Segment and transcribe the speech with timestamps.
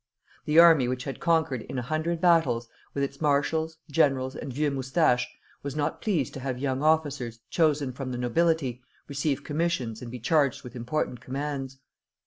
[0.45, 4.71] The army which had conquered in a hundred battles, with its marshals, generals, and vieux
[4.71, 5.27] moustaches,
[5.61, 10.17] was not pleased to have young officers, chosen from the nobility, receive commissions and be
[10.17, 11.77] charged with important commands.